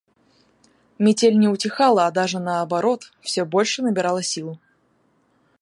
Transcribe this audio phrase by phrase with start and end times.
[0.97, 4.57] Метель не утихала, а даже наоборот, все больше набирала силу.